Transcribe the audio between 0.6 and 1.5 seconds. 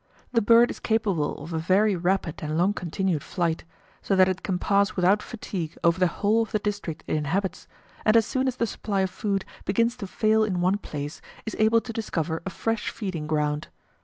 is capable